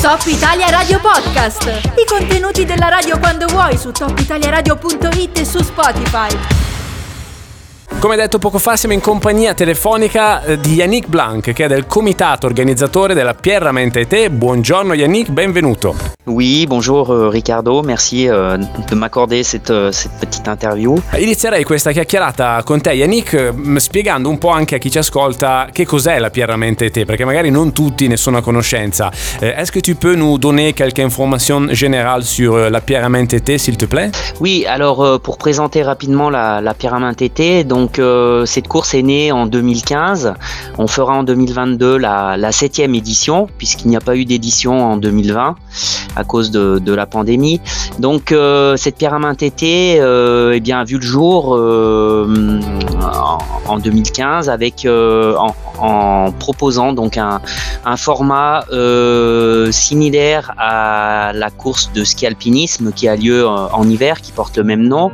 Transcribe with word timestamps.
Top 0.00 0.22
Italia 0.26 0.68
Radio 0.70 1.00
Podcast. 1.00 1.66
I 1.96 2.04
contenuti 2.06 2.64
della 2.64 2.88
radio 2.88 3.18
quando 3.18 3.46
vuoi 3.46 3.76
su 3.76 3.90
topitaliaradio.it 3.90 5.38
e 5.38 5.44
su 5.44 5.62
Spotify. 5.62 6.28
Come 7.98 8.16
detto 8.16 8.38
poco 8.38 8.58
fa 8.58 8.76
siamo 8.76 8.94
in 8.94 9.00
compagnia 9.00 9.54
telefonica 9.54 10.42
eh, 10.42 10.60
di 10.60 10.74
Yannick 10.74 11.08
Blanc 11.08 11.52
che 11.52 11.64
è 11.64 11.68
del 11.68 11.86
comitato 11.86 12.46
organizzatore 12.46 13.14
della 13.14 13.34
Pierra 13.34 13.72
Mente 13.72 14.00
e 14.00 14.06
Te. 14.06 14.30
Buongiorno 14.30 14.94
Yannick, 14.94 15.30
benvenuto. 15.30 16.15
Oui, 16.28 16.66
bonjour 16.66 17.12
euh, 17.12 17.28
Riccardo, 17.28 17.82
merci 17.82 18.28
euh, 18.28 18.56
de 18.56 18.94
m'accorder 18.96 19.44
cette, 19.44 19.70
euh, 19.70 19.92
cette, 19.92 20.10
petite 20.18 20.48
interview. 20.48 21.00
Inizierei 21.16 21.62
questa 21.62 21.92
chiacchierata 21.92 22.62
con 22.64 22.80
te 22.80 22.90
Yannick 22.90 23.52
mm, 23.54 23.76
spiegando 23.76 24.28
un 24.28 24.36
po' 24.36 24.48
anche 24.48 24.74
a 24.74 24.78
chi 24.78 24.90
ci 24.90 24.98
ascolta 24.98 25.68
che 25.70 25.86
cos'è 25.86 26.18
la 26.18 26.30
Pierra 26.30 26.56
Mente 26.56 26.86
e 26.86 26.90
Te 26.90 27.04
perché 27.04 27.24
magari 27.24 27.50
non 27.50 27.72
tutti 27.72 28.08
ne 28.08 28.16
sono 28.16 28.38
a 28.38 28.42
conoscenza. 28.42 29.12
Eh, 29.38 29.54
est-ce 29.56 29.70
que 29.70 29.78
tu 29.78 29.94
peux 29.94 30.16
nous 30.16 30.36
donner 30.36 30.72
quelques 30.72 30.98
informations 30.98 31.68
générales 31.72 32.24
sur 32.24 32.54
euh, 32.54 32.70
la 32.70 32.80
Pierra 32.80 33.08
Mente 33.08 33.56
s'il 33.56 33.76
te 33.76 33.84
plaît? 33.84 34.10
Oui, 34.40 34.66
alors 34.66 35.20
pour 35.20 35.38
présenter 35.38 35.84
rapidement 35.84 36.28
la, 36.28 36.60
la 36.60 36.74
Mente 36.98 37.66
donc 37.68 38.00
cette 38.46 38.66
course 38.66 38.94
est 38.94 39.02
née 39.02 39.30
en 39.30 39.46
2015. 39.46 40.34
On 40.78 40.88
fera 40.88 41.14
en 41.14 41.22
2022 41.22 41.96
la, 41.98 42.36
la 42.36 42.50
septième 42.50 42.96
édition 42.96 43.46
puisqu'il 43.58 43.86
n'y 43.86 43.96
a 43.96 44.00
pas 44.00 44.16
eu 44.16 44.24
d'édition 44.24 44.84
en 44.84 44.96
2020 44.96 45.54
à 46.16 46.24
cause 46.24 46.50
de, 46.50 46.94
la 46.94 47.06
pandémie. 47.06 47.60
Donc 47.98 48.32
euh, 48.32 48.76
cette 48.76 48.96
pierre 48.96 49.14
à 49.14 49.18
main 49.18 49.34
euh, 49.62 50.52
eh 50.54 50.60
bien, 50.60 50.80
a 50.80 50.84
vu 50.84 50.96
le 50.96 51.02
jour 51.02 51.52
en, 53.68 53.78
2015 53.78 54.48
avec 54.48 54.86
en, 54.88 56.32
proposant 56.38 56.92
donc 56.92 57.18
un, 57.18 57.40
format 57.96 58.64
similaire 59.70 60.52
à 60.58 61.32
la 61.34 61.50
course 61.50 61.90
de 61.94 62.02
ski 62.04 62.26
alpinisme 62.26 62.92
qui 62.92 63.08
a 63.08 63.16
lieu 63.16 63.46
en 63.46 63.88
hiver 63.88 64.20
qui 64.20 64.32
porte 64.32 64.56
le 64.56 64.64
même 64.64 64.82
nom. 64.82 65.10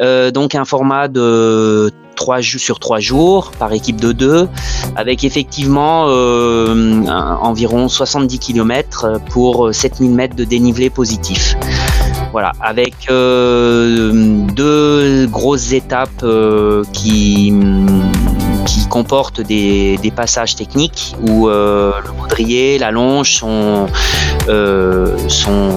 Euh, 0.00 0.30
donc 0.30 0.54
un 0.54 0.64
format 0.64 1.08
de 1.08 1.90
3 2.18 2.42
sur 2.42 2.80
3 2.80 2.98
jours 2.98 3.52
par 3.60 3.72
équipe 3.72 4.00
de 4.00 4.10
2 4.10 4.48
avec 4.96 5.22
effectivement 5.22 6.06
euh, 6.08 7.04
environ 7.40 7.88
70 7.88 8.40
km 8.40 9.20
pour 9.30 9.72
7000 9.72 10.10
mètres 10.10 10.34
de 10.34 10.42
dénivelé 10.42 10.90
positif. 10.90 11.56
Voilà, 12.32 12.52
avec 12.60 12.94
euh, 13.08 14.42
deux 14.52 15.26
grosses 15.28 15.72
étapes 15.72 16.24
qui 16.92 17.54
qui 18.66 18.86
comportent 18.88 19.40
des, 19.40 19.96
des, 20.02 20.10
passages 20.10 20.56
techniques 20.56 21.14
où 21.26 21.48
le 21.48 22.12
baudrier, 22.18 22.78
la 22.78 22.90
longe 22.90 23.36
sont, 23.36 23.86
sont 25.28 25.70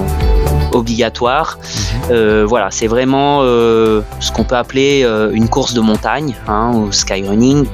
obligatoire. 0.72 1.58
Mhm. 1.58 2.10
Euh, 2.10 2.44
voilà, 2.46 2.70
c'est 2.70 2.86
vraiment 2.88 3.40
euh, 3.42 4.02
ce 4.20 4.32
qu'on 4.32 4.44
peut 4.44 4.56
appeler 4.56 5.02
euh, 5.04 5.30
une 5.32 5.48
course 5.48 5.74
de 5.74 5.80
montagne 5.80 6.34
hein, 6.46 6.72
ou 6.74 6.92
skyrunning. 6.92 7.66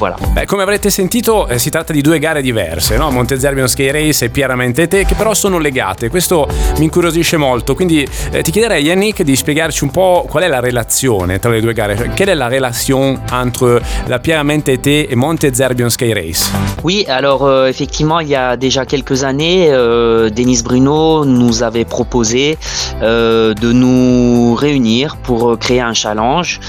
Voilà. 0.00 0.16
Beh, 0.32 0.46
come 0.46 0.62
avrete 0.62 0.88
sentito 0.88 1.46
eh, 1.46 1.58
si 1.58 1.68
tratta 1.68 1.92
di 1.92 2.00
due 2.00 2.18
gare 2.18 2.40
diverse, 2.40 2.96
no? 2.96 3.10
Monte 3.10 3.38
Zerbion 3.38 3.68
Sky 3.68 3.90
Race 3.90 4.24
e 4.24 4.30
Pierra 4.30 4.56
Mentete, 4.56 5.04
che 5.04 5.14
però 5.14 5.34
sono 5.34 5.58
legate. 5.58 6.08
Questo 6.08 6.48
mi 6.78 6.84
incuriosisce 6.84 7.36
molto, 7.36 7.74
quindi 7.74 8.08
eh, 8.30 8.40
ti 8.40 8.50
chiederei 8.50 8.82
Yannick 8.82 9.22
di 9.22 9.36
spiegarci 9.36 9.84
un 9.84 9.90
po' 9.90 10.24
qual 10.26 10.44
è 10.44 10.48
la 10.48 10.60
relazione 10.60 11.38
tra 11.38 11.50
le 11.50 11.60
due 11.60 11.74
gare. 11.74 11.98
Cioè, 11.98 12.08
quelle 12.14 12.32
è 12.32 12.34
la 12.34 12.48
relation 12.48 13.20
entre 13.30 13.82
la 14.06 14.18
Pierra 14.20 14.42
Mentete 14.42 15.06
et 15.06 15.14
Monte 15.16 15.52
Zerbion 15.52 15.90
Sky 15.90 16.14
Race 16.14 16.50
Oui, 16.82 17.04
alors 17.06 17.44
euh, 17.44 17.68
effectivement, 17.68 18.20
il 18.20 18.28
y 18.28 18.34
a 18.34 18.56
déjà 18.56 18.86
quelques 18.86 19.22
années, 19.22 19.68
euh, 19.70 20.30
Denis 20.30 20.62
Bruno 20.62 21.19
nous 21.24 21.62
avait 21.62 21.84
proposé 21.84 22.58
euh, 23.02 23.54
de 23.54 23.72
nous 23.72 24.54
réunir 24.54 25.16
pour 25.16 25.58
créer 25.58 25.80
un 25.80 25.94
challenge. 25.94 26.60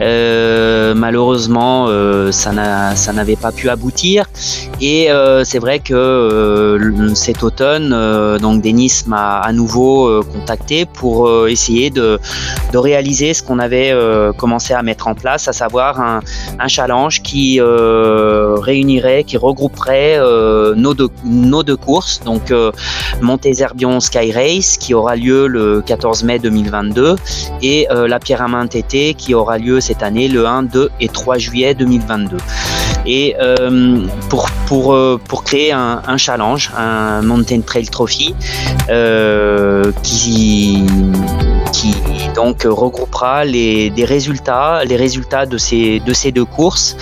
Euh, 0.00 0.94
malheureusement, 0.94 1.86
euh, 1.88 2.32
ça 2.32 2.52
n'a 2.52 2.96
ça 2.96 3.12
n'avait 3.12 3.36
pas 3.36 3.52
pu 3.52 3.68
aboutir. 3.68 4.26
Et 4.80 5.08
c'est 5.44 5.60
vrai 5.60 5.78
que 5.78 6.76
cet 7.14 7.44
automne, 7.44 7.90
donc 8.38 8.62
Denis 8.62 9.02
m'a 9.06 9.38
à 9.38 9.52
nouveau 9.52 10.22
contacté 10.24 10.86
pour 10.86 11.46
essayer 11.46 11.90
de, 11.90 12.18
de, 12.72 12.78
réaliser 12.78 13.32
ce 13.32 13.44
qu'on 13.44 13.60
avait 13.60 13.94
commencé 14.36 14.74
à 14.74 14.82
mettre 14.82 15.06
en 15.06 15.14
place, 15.14 15.46
à 15.46 15.52
savoir 15.52 16.00
un, 16.00 16.20
un 16.58 16.66
challenge 16.66 17.22
qui 17.22 17.60
réunirait, 17.60 19.22
qui 19.22 19.36
regrouperait 19.36 20.18
nos, 20.74 20.94
deux, 20.94 21.10
nos 21.24 21.62
deux 21.62 21.76
courses, 21.76 22.20
donc 22.24 22.52
Montezerbion 23.20 23.91
Sky 24.00 24.32
Race 24.32 24.76
qui 24.76 24.94
aura 24.94 25.16
lieu 25.16 25.46
le 25.46 25.82
14 25.82 26.24
mai 26.24 26.38
2022 26.38 27.16
et 27.62 27.86
la 27.90 28.18
Pierre 28.18 28.42
à 28.42 28.48
main 28.48 28.66
TT 28.66 29.14
qui 29.14 29.34
aura 29.34 29.58
lieu 29.58 29.80
cette 29.80 30.02
année 30.02 30.28
le 30.28 30.46
1, 30.46 30.64
2 30.64 30.90
et 31.00 31.08
3 31.08 31.38
juillet 31.38 31.74
2022 31.74 32.36
et 33.06 33.34
euh, 33.40 34.06
pour, 34.28 34.48
pour, 34.66 34.94
euh, 34.94 35.20
pour 35.28 35.44
créer 35.44 35.72
un, 35.72 36.02
un, 36.06 36.16
challenge, 36.16 36.70
un 36.76 37.22
Mountain 37.22 37.60
Trail 37.60 37.86
Trophy 37.86 38.34
euh, 38.88 39.90
qui, 40.02 40.84
qui 41.72 41.94
donc 42.34 42.62
regroupera 42.64 43.44
les, 43.44 43.90
des 43.90 44.04
résultats, 44.04 44.84
les 44.84 44.96
résultats 44.96 45.46
de 45.46 45.58
ces, 45.58 46.00
de 46.00 46.12
ces 46.12 46.32
deux 46.32 46.44
courses 46.44 46.96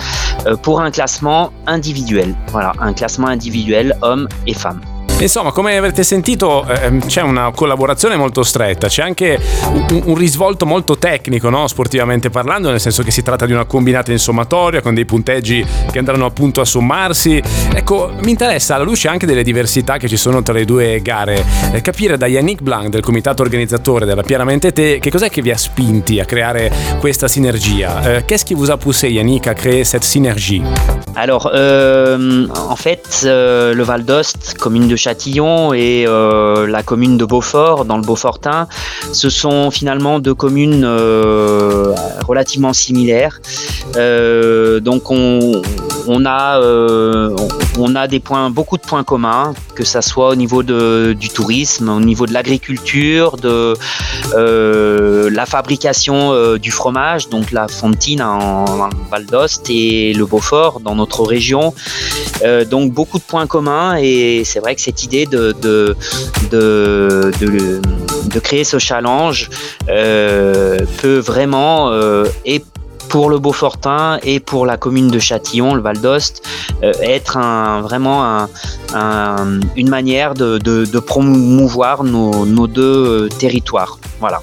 euh, 0.47 0.55
pour 0.55 0.81
un 0.81 0.91
classement 0.91 1.51
individuel. 1.67 2.35
Voilà, 2.47 2.73
un 2.79 2.93
classement 2.93 3.27
individuel 3.27 3.95
hommes 4.01 4.27
et 4.47 4.53
femmes. 4.53 4.81
Insomma, 5.21 5.51
come 5.51 5.77
avrete 5.77 6.01
sentito, 6.01 6.65
eh, 6.65 6.97
c'è 7.05 7.21
una 7.21 7.51
collaborazione 7.51 8.15
molto 8.15 8.41
stretta, 8.41 8.87
c'è 8.87 9.03
anche 9.03 9.39
un, 9.67 10.01
un 10.05 10.15
risvolto 10.15 10.65
molto 10.65 10.97
tecnico, 10.97 11.49
no? 11.49 11.67
sportivamente 11.67 12.31
parlando, 12.31 12.71
nel 12.71 12.79
senso 12.79 13.03
che 13.03 13.11
si 13.11 13.21
tratta 13.21 13.45
di 13.45 13.53
una 13.53 13.65
combinata 13.65 14.11
in 14.11 14.17
sommatoria 14.17 14.81
con 14.81 14.95
dei 14.95 15.05
punteggi 15.05 15.63
che 15.91 15.99
andranno 15.99 16.25
appunto 16.25 16.59
a 16.59 16.65
sommarsi. 16.65 17.39
Ecco, 17.71 18.11
mi 18.21 18.31
interessa 18.31 18.73
alla 18.73 18.83
luce 18.83 19.09
anche 19.09 19.27
delle 19.27 19.43
diversità 19.43 19.97
che 19.97 20.07
ci 20.07 20.17
sono 20.17 20.41
tra 20.41 20.53
le 20.53 20.65
due 20.65 20.99
gare, 21.03 21.45
eh, 21.71 21.81
capire 21.81 22.17
da 22.17 22.25
Yannick 22.25 22.63
Blanc 22.63 22.89
del 22.89 23.01
comitato 23.01 23.43
organizzatore 23.43 24.07
della 24.07 24.23
Pianamente 24.23 24.71
Te 24.71 24.97
che 24.97 25.11
cos'è 25.11 25.29
che 25.29 25.43
vi 25.43 25.51
ha 25.51 25.57
spinti 25.57 26.19
a 26.19 26.25
creare 26.25 26.71
questa 26.99 27.27
sinergia. 27.27 28.15
Eh, 28.15 28.25
qu'est-ce 28.25 28.43
qui 28.43 28.55
vous 28.55 28.71
a 28.71 28.77
poussé 28.77 29.09
Yannick 29.09 29.45
à 29.45 29.53
créer 29.53 29.83
cette 29.83 30.03
synergie 30.03 30.63
Alors, 31.15 31.51
euh, 31.53 32.47
en 32.53 32.75
fait, 32.75 33.23
euh, 33.25 33.73
le 33.73 33.83
Val 33.83 34.05
d'Ost, 34.05 34.55
commune 34.57 34.87
de 34.87 34.95
Et 35.73 36.05
euh, 36.07 36.67
la 36.67 36.83
commune 36.83 37.17
de 37.17 37.25
Beaufort, 37.25 37.85
dans 37.85 37.97
le 37.97 38.03
Beaufortin, 38.03 38.67
ce 39.11 39.29
sont 39.29 39.69
finalement 39.69 40.19
deux 40.19 40.33
communes 40.33 40.83
euh, 40.85 41.93
relativement 42.27 42.73
similaires. 42.73 43.41
Euh, 43.97 44.79
donc, 44.79 45.11
on, 45.11 45.61
on 46.13 46.25
a, 46.25 46.59
euh, 46.59 47.33
on 47.79 47.95
a 47.95 48.05
des 48.07 48.19
points, 48.19 48.49
beaucoup 48.49 48.75
de 48.75 48.81
points 48.81 49.05
communs, 49.05 49.53
que 49.75 49.85
ça 49.85 50.01
soit 50.01 50.29
au 50.29 50.35
niveau 50.35 50.61
de, 50.61 51.15
du 51.17 51.29
tourisme, 51.29 51.87
au 51.87 52.01
niveau 52.01 52.25
de 52.25 52.33
l'agriculture, 52.33 53.37
de 53.37 53.75
euh, 54.33 55.29
la 55.31 55.45
fabrication 55.45 56.33
euh, 56.33 56.57
du 56.57 56.69
fromage, 56.69 57.29
donc 57.29 57.51
la 57.51 57.69
Fontine 57.69 58.21
en, 58.21 58.89
Val 59.09 59.25
d'Ost 59.25 59.67
et 59.69 60.13
le 60.13 60.25
Beaufort 60.25 60.81
dans 60.81 60.95
notre 60.95 61.23
région. 61.23 61.73
donc 62.69 62.91
beaucoup 62.91 63.19
de 63.19 63.23
points 63.23 63.47
communs 63.47 63.95
et 63.97 64.43
c'est 64.43 64.59
vrai 64.59 64.75
que 64.75 64.81
cette 64.81 65.03
idée 65.03 65.25
de, 65.25 65.53
de, 65.61 65.95
de, 66.51 67.31
de, 68.33 68.39
créer 68.39 68.63
ce 68.63 68.79
challenge 68.79 69.49
peut 69.87 71.19
vraiment 71.19 71.91
et 72.45 72.63
pour 73.11 73.29
le 73.29 73.39
Beaufortin 73.39 74.19
et 74.23 74.39
pour 74.39 74.65
la 74.65 74.77
commune 74.77 75.09
de 75.09 75.19
Châtillon, 75.19 75.75
le 75.75 75.81
Val 75.81 75.99
d'Ost, 75.99 76.47
euh, 76.81 76.93
être 77.01 77.35
un, 77.35 77.81
vraiment 77.81 78.23
un, 78.23 78.49
un, 78.93 79.59
une 79.75 79.89
manière 79.89 80.33
de, 80.33 80.99
promouvoir 80.99 82.05
nos, 82.05 82.45
nos 82.45 82.67
deux 82.67 82.81
euh, 83.25 83.27
territoires. 83.27 83.99
Voilà. 84.21 84.41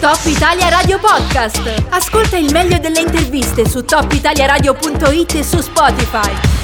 Top 0.00 0.18
Italia 0.26 0.70
Radio 0.70 0.96
Podcast. 0.98 1.60
Ascolta 1.92 2.38
il 2.38 2.50
meglio 2.52 2.78
delle 2.78 3.00
interviste 3.00 3.68
su 3.68 3.84
topitaliaradio.it 3.84 5.34
e 5.34 5.42
su 5.42 5.60
Spotify. 5.60 6.55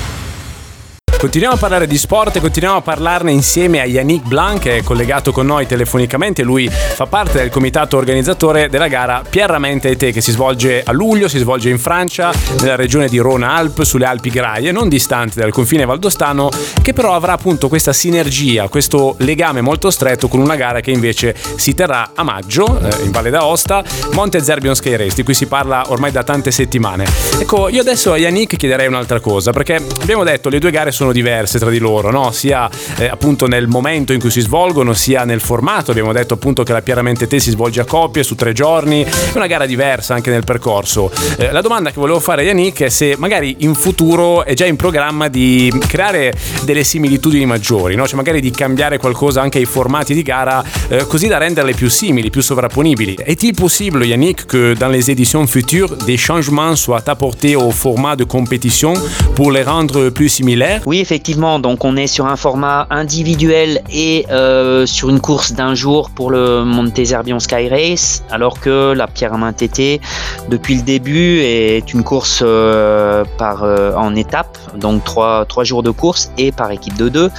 Continuiamo 1.22 1.54
a 1.54 1.58
parlare 1.58 1.86
di 1.86 1.96
sport 1.98 2.34
e 2.34 2.40
continuiamo 2.40 2.78
a 2.78 2.82
parlarne 2.82 3.30
insieme 3.30 3.80
a 3.80 3.84
Yannick 3.84 4.26
Blanc 4.26 4.60
che 4.60 4.78
è 4.78 4.82
collegato 4.82 5.30
con 5.30 5.46
noi 5.46 5.68
telefonicamente. 5.68 6.42
Lui 6.42 6.68
fa 6.68 7.06
parte 7.06 7.38
del 7.38 7.48
comitato 7.48 7.96
organizzatore 7.96 8.68
della 8.68 8.88
gara 8.88 9.22
Pierramente 9.30 9.88
e 9.88 9.96
te 9.96 10.10
che 10.10 10.20
si 10.20 10.32
svolge 10.32 10.82
a 10.84 10.90
luglio, 10.90 11.28
si 11.28 11.38
svolge 11.38 11.70
in 11.70 11.78
Francia, 11.78 12.32
nella 12.60 12.74
regione 12.74 13.06
di 13.06 13.18
Rhône-Alpes, 13.18 13.86
sulle 13.86 14.04
Alpi 14.04 14.30
Graie, 14.30 14.72
non 14.72 14.88
distante 14.88 15.38
dal 15.38 15.52
confine 15.52 15.84
valdostano, 15.84 16.50
che 16.82 16.92
però 16.92 17.14
avrà 17.14 17.34
appunto 17.34 17.68
questa 17.68 17.92
sinergia, 17.92 18.66
questo 18.66 19.14
legame 19.18 19.60
molto 19.60 19.92
stretto 19.92 20.26
con 20.26 20.40
una 20.40 20.56
gara 20.56 20.80
che 20.80 20.90
invece 20.90 21.36
si 21.54 21.72
terrà 21.72 22.10
a 22.16 22.24
maggio 22.24 22.80
eh, 22.80 23.04
in 23.04 23.12
Valle 23.12 23.30
d'Aosta, 23.30 23.84
Monte 24.14 24.42
Zerbion 24.42 24.74
Sky 24.74 24.96
Race, 24.96 25.14
di 25.14 25.22
cui 25.22 25.34
si 25.34 25.46
parla 25.46 25.84
ormai 25.86 26.10
da 26.10 26.24
tante 26.24 26.50
settimane. 26.50 27.06
Ecco, 27.38 27.68
io 27.68 27.80
adesso 27.80 28.12
a 28.12 28.18
Yannick 28.18 28.56
chiederei 28.56 28.88
un'altra 28.88 29.20
cosa, 29.20 29.52
perché 29.52 29.80
abbiamo 30.00 30.24
detto 30.24 30.48
le 30.48 30.58
due 30.58 30.72
gare 30.72 30.90
sono 30.90 31.10
sono 31.12 31.20
diverse 31.20 31.58
tra 31.58 31.70
di 31.70 31.78
loro, 31.78 32.10
no? 32.10 32.32
sia 32.32 32.68
eh, 32.96 33.06
appunto 33.06 33.46
nel 33.46 33.68
momento 33.68 34.12
in 34.12 34.20
cui 34.20 34.30
si 34.30 34.40
svolgono, 34.40 34.94
sia 34.94 35.24
nel 35.24 35.40
formato. 35.40 35.90
Abbiamo 35.90 36.12
detto 36.12 36.34
appunto 36.34 36.62
che 36.62 36.72
la 36.72 36.80
Pieramente 36.80 37.26
Te 37.26 37.38
si 37.38 37.50
svolge 37.50 37.80
a 37.80 37.84
coppie 37.84 38.22
su 38.22 38.34
tre 38.34 38.52
giorni, 38.52 39.02
è 39.04 39.10
una 39.34 39.46
gara 39.46 39.66
diversa 39.66 40.14
anche 40.14 40.30
nel 40.30 40.44
percorso. 40.44 41.10
Eh, 41.36 41.52
la 41.52 41.60
domanda 41.60 41.90
che 41.90 42.00
volevo 42.00 42.18
fare 42.18 42.42
a 42.42 42.44
Yannick 42.46 42.82
è 42.82 42.88
se 42.88 43.14
magari 43.18 43.56
in 43.60 43.74
futuro 43.74 44.44
è 44.44 44.54
già 44.54 44.64
in 44.64 44.76
programma 44.76 45.28
di 45.28 45.72
creare 45.86 46.32
delle 46.64 46.84
similitudini 46.84 47.44
maggiori, 47.44 47.94
no? 47.94 48.06
cioè 48.06 48.16
magari 48.16 48.40
di 48.40 48.50
cambiare 48.50 48.98
qualcosa 48.98 49.42
anche 49.42 49.58
ai 49.58 49.66
formati 49.66 50.14
di 50.14 50.22
gara 50.22 50.64
eh, 50.88 51.06
così 51.06 51.28
da 51.28 51.38
renderle 51.38 51.74
più 51.74 51.90
simili, 51.90 52.30
più 52.30 52.40
sovrapponibili. 52.40 53.18
Est-il 53.24 53.54
possible, 53.54 54.04
Yannick, 54.04 54.46
que 54.46 54.74
dans 54.78 54.90
les 54.90 55.10
éditions 55.10 55.46
futures, 55.46 55.94
des 56.06 56.16
changements 56.16 56.76
soient 56.76 57.08
apportés 57.08 57.56
au 57.56 57.70
format 57.70 58.16
de 58.16 58.24
compétition 58.24 58.94
pour 59.34 59.50
les 59.52 59.62
rendre 59.62 60.10
plus 60.10 60.28
similaires 60.28 60.80
Oui, 60.86 61.01
effectivement. 61.02 61.58
Donc, 61.58 61.84
on 61.84 61.96
est 61.96 62.06
sur 62.06 62.26
un 62.26 62.36
format 62.36 62.86
individuel 62.88 63.82
et 63.90 64.24
euh, 64.30 64.86
sur 64.86 65.10
une 65.10 65.20
course 65.20 65.52
d'un 65.52 65.74
jour 65.74 66.08
pour 66.10 66.30
le 66.30 66.64
Montezerbion 66.64 67.38
Sky 67.38 67.68
Race, 67.68 68.24
alors 68.30 68.58
que 68.60 68.92
la 68.92 69.06
Pierre 69.06 69.34
à 69.34 69.38
main 69.38 69.52
TT, 69.52 70.00
depuis 70.48 70.76
le 70.76 70.82
début, 70.82 71.40
est 71.40 71.92
une 71.92 72.04
course 72.04 72.42
euh, 72.42 73.24
par 73.36 73.64
euh, 73.64 73.94
en 73.96 74.14
étapes, 74.14 74.56
donc 74.76 75.04
trois, 75.04 75.44
trois 75.44 75.64
jours 75.64 75.82
de 75.82 75.90
course 75.90 76.30
et 76.38 76.52
par 76.52 76.70
équipe 76.70 76.96
de 76.96 77.08
deux. 77.08 77.30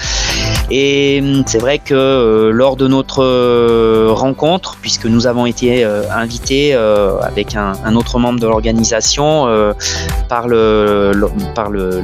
Et 0.70 1.20
hum, 1.24 1.44
c'est 1.48 1.60
vrai 1.60 1.80
que 1.80 2.52
lors 2.54 2.76
de 2.76 2.88
notre 2.88 3.24
rencontre, 4.12 4.78
puisque 4.82 5.06
nous 5.06 5.26
avons 5.26 5.46
été 5.46 5.84
invités 5.84 6.74
avec 6.74 7.56
un, 7.56 7.96
autre 7.96 8.20
membre 8.20 8.40
de 8.40 8.48
l'organisation 8.48 9.48
par 10.28 10.48
le, 10.48 11.12
par 11.56 11.70
le 11.70 12.02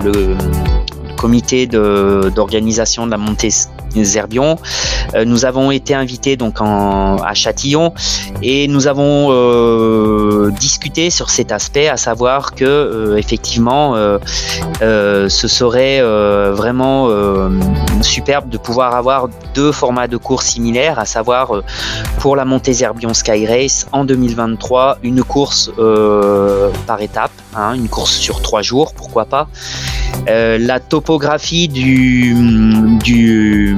comité 1.19 1.67
d'organisation 1.67 3.05
de, 3.05 3.11
la 3.11 3.17
montée 3.17 3.51
Zerbion. 3.97 4.57
Euh, 5.15 5.25
nous 5.25 5.45
avons 5.45 5.71
été 5.71 5.93
invités 5.93 6.37
donc 6.37 6.61
en, 6.61 7.17
à 7.17 7.33
Châtillon 7.33 7.93
et 8.41 8.67
nous 8.67 8.87
avons 8.87 9.27
euh, 9.31 10.51
discuté 10.59 11.09
sur 11.09 11.29
cet 11.29 11.51
aspect, 11.51 11.89
à 11.89 11.97
savoir 11.97 12.55
que 12.55 12.63
euh, 12.65 13.17
effectivement, 13.17 13.95
ce 14.81 15.47
serait 15.47 16.01
vraiment 16.51 17.09
superbe 18.01 18.49
de 18.49 18.57
pouvoir 18.57 18.95
avoir 18.95 19.27
deux 19.53 19.71
formats 19.71 20.07
de 20.07 20.17
course 20.17 20.47
similaires, 20.47 20.99
à 20.99 21.05
savoir 21.05 21.51
pour 22.19 22.35
la 22.35 22.45
montée 22.45 22.73
Zerbion 22.73 23.13
Sky 23.13 23.45
Race 23.45 23.87
en 23.91 24.05
2023, 24.05 24.99
une 25.03 25.23
course 25.23 25.71
par 26.87 27.01
étape, 27.01 27.31
hein, 27.55 27.73
une 27.73 27.89
course 27.89 28.13
sur 28.13 28.41
trois 28.41 28.61
jours, 28.61 28.93
pourquoi 28.93 29.25
pas. 29.25 29.47
Euh, 30.27 30.57
la 30.59 30.79
topographie 30.79 31.67
du, 31.67 32.35
du, 33.03 33.75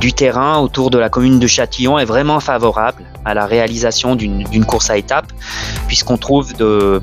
du, 0.00 0.12
terrain 0.12 0.58
autour 0.58 0.90
de 0.90 0.98
la 0.98 1.08
commune 1.08 1.38
de 1.38 1.46
Châtillon 1.46 1.98
est 1.98 2.04
vraiment 2.04 2.38
favorable 2.38 3.02
à 3.24 3.34
la 3.34 3.46
réalisation 3.46 4.14
d'une 4.16 4.64
course 4.64 4.90
à 4.90 4.96
étapes, 4.96 5.32
puisqu'on 5.88 6.16
trouve 6.16 6.52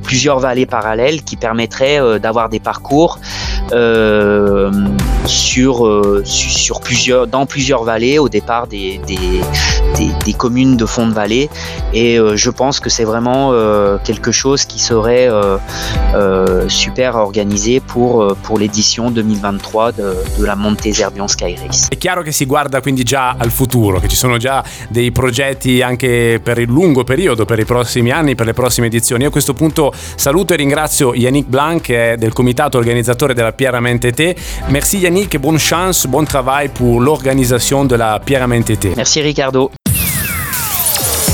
plusieurs 0.04 0.40
vallées 0.40 0.66
parallèles 0.66 1.24
qui 1.24 1.36
permettraient 1.36 2.00
euh, 2.00 2.20
d'avoir 2.20 2.50
des 2.50 2.60
parcours 2.60 3.20
euh, 3.74 4.72
dans 7.28 7.46
plusieurs 7.46 7.84
vallées 7.84 8.20
au 8.20 8.30
départ 8.30 8.68
des, 8.68 9.00
des, 10.02 10.12
des 10.26 10.34
communes 10.34 10.78
de 10.78 10.86
fond 10.86 11.08
de 11.08 11.14
vallée. 11.14 11.50
Et 11.94 12.18
euh, 12.18 12.36
je 12.36 12.50
pense 12.50 12.80
que 12.80 12.90
c'est 12.90 13.04
vraiment 13.04 13.52
euh, 13.52 13.98
quelque 14.04 14.32
chose 14.32 14.66
qui 14.66 14.80
serait 14.80 15.30
euh, 15.30 16.68
super 16.68 17.16
organisé 17.16 17.80
pour, 17.80 18.36
pour 18.44 18.58
l'édition 18.58 19.12
2023 19.12 19.92
de, 19.92 20.16
de 20.40 20.46
la 20.46 20.56
Monte 20.56 20.92
Zerbion 20.92 21.28
Sky 21.28 21.56
Race. 21.56 21.88
È 21.90 21.98
chiaro 21.98 22.22
che 22.24 22.32
si 22.32 22.46
guarda 22.46 22.82
quindi 22.82 23.04
già 23.04 23.36
al 23.38 23.52
futuro, 23.52 24.00
che 24.00 24.08
ci 24.08 24.16
sono 24.16 24.38
già 24.38 24.64
dei 24.90 25.12
progetti 25.12 25.82
anche 25.82 26.40
per 26.42 26.58
il 26.58 26.70
lungo 26.70 27.04
periodo, 27.04 27.46
per 27.46 27.60
i 27.60 27.66
prossimi 27.66 28.12
anni, 28.12 28.36
per 28.36 28.46
le 28.46 28.54
prossime 28.54 28.88
edizioni. 28.88 29.24
Io 29.24 29.30
a 29.30 29.32
questo 29.32 29.54
punto 29.54 29.94
saluto 30.16 30.54
e 30.54 30.56
ringrazio 30.56 31.14
Yannick 31.14 31.48
Blanc, 31.48 31.82
che 31.82 32.14
è 32.14 32.18
del 32.18 32.34
comitato 32.34 32.78
organizzatore 32.78 33.34
della 33.34 33.52
Pierre 33.52 33.80
TT. 33.98 34.36
Merci 34.68 34.98
Yannick 34.98 35.38
bonne 35.38 35.58
chance, 35.60 36.08
bon 36.08 36.24
travail 36.24 36.70
pour 36.70 37.02
l'organisation 37.02 37.86
de 37.86 37.96
la 37.96 38.22
Pierre 38.24 38.48
TT. 38.64 38.96
Merci 38.96 39.22
Riccardo. 39.22 39.72